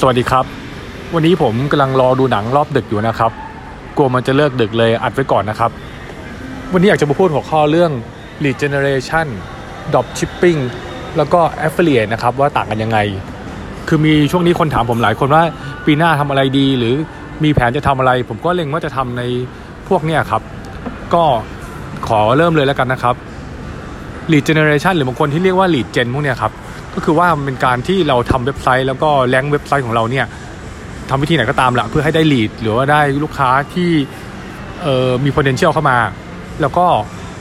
[0.00, 0.44] สวัสดีครับ
[1.14, 3.32] วันนี้ผมกำลังรอดูหนังรอบดึกอยู่นะครับ
[3.96, 5.70] กลัวมันจะเลิกดึกเลยอัดไว้ก่อนนะครับ
[6.72, 7.90] วันนี้อยากจะมาพูดหัวข้อเรื่อง
[8.42, 9.26] lead generation
[9.92, 10.60] drop shipping
[11.16, 12.98] แล้วก็ affiliate นะครับ ว่าต่างกันยังไง
[13.88, 15.42] คือมีช่วงนี้คนถามผมหลายคนว่า
[15.86, 16.94] ปีหน้าทำอะไรดี หรือ
[17.44, 19.22] มีแผนจะทำอะไร ผมก็เล็งว่าจะทำใน
[19.88, 20.42] พวกเนี้ยครับ
[21.14, 21.24] ก็
[22.08, 23.14] ขอเริ่มเลยแล้วกันนะครับ
[24.32, 26.52] lead generation หรือบางคนที่เรียกว่า lead gen พวกเนี้ยครับ
[26.94, 30.26] ก็คือว่ามันเป็นการที่เราทำเว็บไซต์แล้วก็แรงเว็บไซต์ของเราเนี่ย
[31.10, 33.90] ทำวิธีไหนก็ตามละเพื่อให้ได้ lead หรือว่าได้ลูกค้าที่
[34.82, 35.98] เอ่อมี potential เข้ามา
[36.60, 36.86] แล้วก็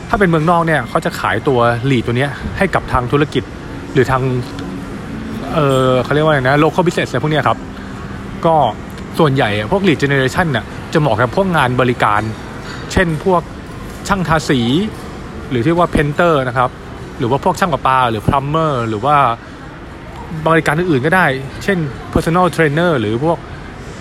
[0.09, 1.59] ถ้าเป็นเมืองนอกเนี่ยเขาจะขายตัว
[1.89, 3.43] lead ตัวเนี้ยให้กับทางธุรกิจ
[3.93, 4.21] หรือทาง
[5.53, 7.57] เออเขาเรียกว่าอะไรนะ local business อะไรพวกเนี้ยครับ
[8.45, 8.55] ก็
[9.19, 12.21] ส่วนใหญ่พวก lead generation น่ะจะเหมาะกับพวกงานบริการ
[12.91, 13.41] เช่นพวก
[14.07, 14.59] ช่างทาสี
[15.49, 16.69] หรือที่ว่า painter นะครับ
[17.17, 19.15] หรือว่าพวกช่างประปา หรือ plumber หรือว่า
[20.47, 21.25] บริการอื่นๆก็ได้
[21.63, 21.77] เช่น
[22.13, 23.37] personal trainer หรือพวก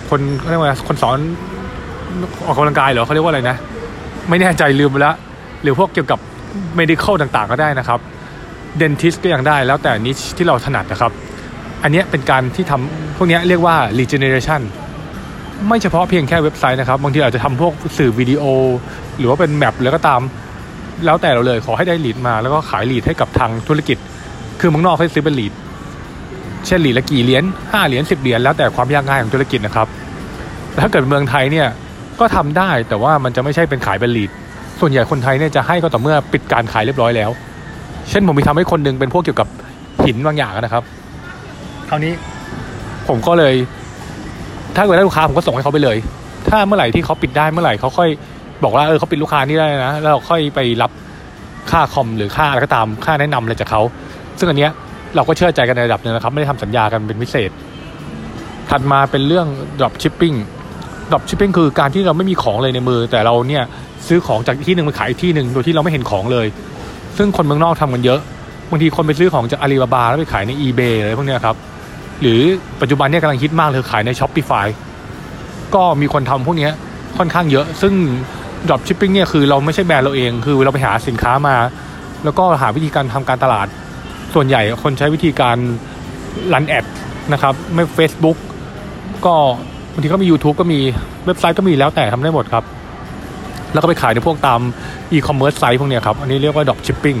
[0.09, 1.17] คนเรียกว่าคนสอน
[2.45, 3.57] ออกกำลังกายเหรอเขาเรียกว่าอะไรนะ
[4.29, 5.15] ไม่แน่ใจลืมไปแล้ว
[5.61, 6.19] หรือพวกเกี่ยวกับ
[6.79, 7.99] medical ต่างๆ ก็ได้นะครับ
[8.79, 11.11] dentist ก็ยังได้แล้วแต่ niche ที่เราถนัดนะครับ
[11.83, 14.61] อันนี้เป็นการที่ทำพวกนี้เรียกว่า lead generation
[15.67, 18.43] ไม่เฉพาะเพียงแค่เว็บไซต์นะครับ บางทีอาจจะทำพวกสื่อวิดีโอ
[19.17, 20.21] หรือว่าเป็นแมปแล้วก็ตาม
[21.05, 23.97] แล้วแต่เราเลยขอให้ได้ลีดมาแล้วก็ขายลีดให้กับทางธุรกิจ
[24.59, 25.53] คือมืองนอกเขาซื้อเป็นลีด
[26.65, 29.87] เช่นลีดละกี่เหรียญห้าเหรียญสิบเหรียญแล้วแต่ความยากง่ายของธุรกิจนะครับ
[30.71, 31.67] แต่ถ้าเกิดเมืองไทยเนี่ย
[32.19, 34.31] ก็ทำได้แต่ว่ามันจะไม่ใช่เป็นขายเป็นลีด
[34.79, 37.29] ส่วนใหญ่คนไทยเนี่ยจะให้ก็ต่อเมื่อปิดการขายเรียบร้อยแล้ว
[38.09, 39.47] เช่นผมมีทำให้คนหนึงเป็นพวกเกี่ยวกับ
[40.05, 40.83] หินบางอย่างนะครับ
[41.89, 42.13] คราวนี้
[43.07, 43.53] ผมก็เลย
[44.75, 45.97] ถ้าเกิดได้ลูกค้าผมก็ส่งให้เขาไปเลย
[46.49, 48.09] ถ้าเมื่อไหร่ที่เขาปิดได้เมื่อไหร่เขาค่อย
[48.63, 50.91] บอกว่าเออเขาเปิดลูกค้านี่ได้นะแล้วเราค่อยไปรับ
[51.71, 53.81] ค่าคอมหรือค่าอะไรก็ตามค่าแนะนำอะไรจากเขา
[54.39, 54.71] ซึ่งอันเนี้ย
[55.15, 57.51] เราก็เชื่อใจกันในระดับหนึงนะครับ ไม่ได้ทำสัญญากันเป็นพิเศษ
[58.69, 59.47] ถัดมาเป็นเรื่อง
[59.79, 60.35] drop shipping
[61.09, 63.63] drop shipping คือการที่เราไม่มีของเลยในมือ แต่เราเนี่ย
[64.07, 66.47] ซื้อของจากที่หนึ่งไปขายที่หนึ่งโดยที่เราไม่เห็นของเลย
[67.17, 68.19] ซึ่งคนเมืองนอกทำกันเยอะ
[68.69, 71.55] บางทีคนไปซื้อของจากอาลีบาบาแล้วไปขายใน eBay อะไรพวกเนี้ยครับ
[72.21, 72.41] หรือ
[72.81, 74.67] ปัจจุบันเนี่ยกำลังฮิตมากเลยขายใน Shopify
[75.75, 76.71] ก็มีคนทำพวกเนี้ย
[77.17, 77.93] ค่อนข้างเยอะ ซึ่ง
[78.67, 81.55] drop shipping เนี่ยคือเราไม่ใช่แบรนด์เราเอง คือเราไปหาสินค้ามา
[82.23, 83.67] แล้วก็หาวิธีการทำการตลาด
[84.33, 85.57] ส่วนใหญ่คนใช้วิธีการ
[86.53, 86.85] รันแอด
[87.33, 88.37] นะครับไม่ Facebook
[89.25, 89.35] ก็
[89.93, 90.79] บางทีก็มี YouTube ก็มี
[91.25, 92.63] เว็บไซต์ก็มีแล้วแต่ทำได้หมดครับ
[93.73, 94.61] แล้วก็ไปขายในพวกตาม
[95.13, 97.19] e-commerce ไซต์พวกเนี้ยครับ อันนี้เรียกว่า drop shipping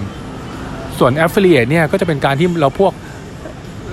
[0.99, 2.93] ส่วน affiliate เนี่ยก็จะเป็นการที่เราพวก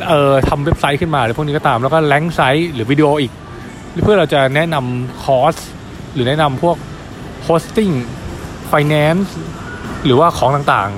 [0.09, 3.33] เอ่อทำเว็บไซต์ขึ้นมาหรือพวกนี้ก็ตาม แล้วก็ rank site หรือวิดีโออีก
[4.05, 5.56] เพื่อเราจะแนะนำคอร์ส
[6.15, 6.77] หรือแนะนำพวก
[7.47, 7.95] hosting
[8.71, 9.28] finance
[10.05, 10.91] หรือว่าของต่าง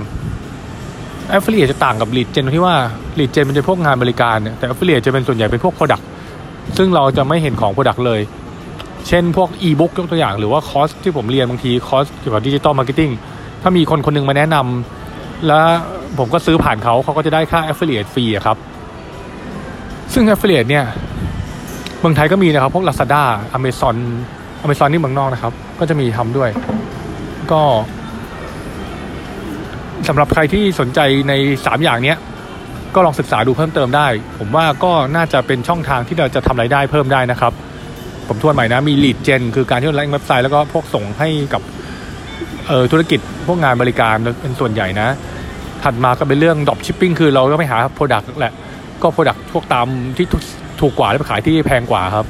[0.63, 2.75] ๆ affiliate จะต่างกับ lead gen ที่ว่า
[3.19, 6.05] lead gen มันจะพวกงานบริการเนี่ยแต่ affiliate จะเป็นส่วนใหญ่เป็นพวก product
[6.77, 8.21] ซึ่งเราจะไม่เห็นของ product เลย
[9.09, 13.11] เช่นพวก e-book ยกตัวอย่าง หรือว่าคอร์สที่ผมเรียนบางทีคอร์สเกี่ยวกับ digital marketing
[13.63, 15.65] ถ้ามีคนคนหนึงมาแนะนำแล้ว
[16.19, 18.57] ผมก็ซื้อผ่านเขาเขาก็จะได้ค่า affiliate ฟรีอะครับ
[20.13, 20.85] ซึ่ง affiliate เนี่ย
[22.01, 23.23] เมืองไทยก็มีนะครับ พวก Lazada
[23.59, 23.97] Amazon
[24.65, 26.51] Amazon นี่เมืองนอกนะครับ ก็จะมีทำด้วย
[27.53, 27.63] ก็
[30.09, 32.19] สำหรับใครที่สนใจใน 3 อย่างเนี้ย
[32.95, 34.07] ก็ลองศึกษาดูเพิ่มเติมได้
[34.39, 37.53] ผมว่าก็น่าจะเป็นช่องทางที่เราจะทำรายได้เพิ่มได้นะครับ
[38.29, 41.63] ผมทวนใหม่นะ มี lead gen คือการที่เราแลงเว็บไซต์แล้วก็พวกส่งให้กับ
[42.71, 45.09] ออธุรกิจพวกงานบริการเป็นส่วนใหญ่นะ
[45.85, 48.55] ถัดมาก็เป็นเรื่อง drop shipping คือเราต้องไปหา product แหละ
[49.03, 49.87] ก็ product พวกตาม
[50.17, 50.27] ที่
[50.81, 52.27] ถูกกว่าแล้วไปขายที่แพงกว่าครับ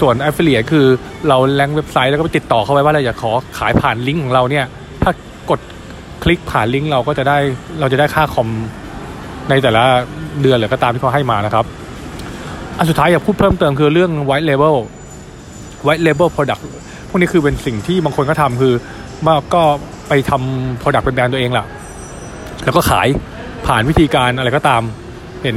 [0.00, 0.86] ส่วน affiliate คือ
[1.28, 4.66] เราแลงเว็บไซต์แล้วก็ไปติดต่อเขาไว้ว่าเราอยากขอขายผ่านลิงก์ของเราเนี่ย
[5.02, 5.10] ถ้า
[5.50, 5.60] กด
[6.22, 7.38] คลิกผ่านลิงก์เราก็จะได้
[7.80, 8.48] เราจะได้ค่าคอม
[9.50, 9.84] ในแต่ละ
[10.42, 11.64] เดือนหรือก็ตามที่เขาให้มานะครับ
[12.78, 14.76] อันสุดท้ายอยากพูดเพิ่มเติมคือเรื่อง white label
[15.86, 16.62] white label product
[17.08, 18.74] พวกนี้คือเป็นสิ่งที่บางคนก็ทำคือ
[19.26, 19.62] ว่าก็
[20.08, 21.66] ไปทำ product เป็นแบรนด์ตัวเองแหละ
[22.64, 23.08] แล้วก็ขาย
[23.66, 24.82] ผ่านวิธีการอะไรก็ตาม
[25.42, 25.56] เห็น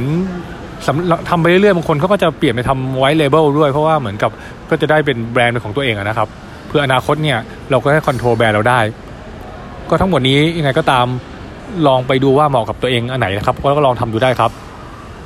[1.30, 4.30] ทำไปเรื่อยๆบางคนเขาก็จะเปลี่ยนไปทำไว้เลเบลด้วย เพราะว่าเหมือนกับ
[4.70, 6.28] ก็จะได้เป็นแบรนด์เป็นของตัวเองนะครับ
[6.68, 7.38] เพื่ออนาคตเนี่ย
[7.70, 8.80] เราก็ให้คอนโทรลแบรนด์เราได้
[9.90, 11.06] ก็ทั้งหมดนี้ยังไงก็ตาม
[11.86, 14.50] ลองไปดูว่าเหมาะกับตัวเองอันไหนนะครับก็ลองทำดูได้ครับ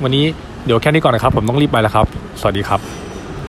[0.03, 0.25] วันนี้
[0.65, 2.05] เดี๋ยวแค่นี้ก่อนนะครับ ผมต้องรีบไปแล้วครับ
[2.39, 3.08] สวัสดีครับ